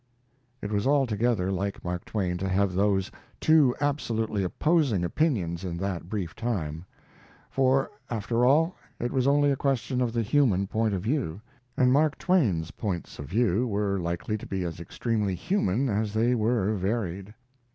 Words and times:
]It 0.63 0.71
was 0.71 0.87
altogether 0.87 1.51
like 1.51 1.83
Mark 1.83 2.05
Twain 2.05 2.35
to 2.39 2.49
have 2.49 2.73
those 2.73 3.11
two 3.39 3.75
absolutely 3.79 4.41
opposing 4.43 5.03
opinions 5.03 5.63
in 5.63 5.77
that 5.77 6.09
brief 6.09 6.35
time; 6.35 6.85
for, 7.51 7.91
after 8.09 8.43
all, 8.43 8.75
it 8.99 9.11
was 9.11 9.27
only 9.27 9.51
a 9.51 9.55
question 9.55 10.01
of 10.01 10.11
the 10.11 10.23
human 10.23 10.65
point 10.65 10.95
of 10.95 11.03
view, 11.03 11.39
and 11.77 11.93
Mark 11.93 12.17
Twain's 12.17 12.71
points 12.71 13.19
of 13.19 13.27
view 13.27 13.67
were 13.67 13.99
likely 13.99 14.39
to 14.39 14.47
be 14.47 14.63
as 14.63 14.79
extremely 14.79 15.35
human 15.35 15.87
as 15.87 16.15
they 16.15 16.33
were 16.33 16.73
varied. 16.73 17.35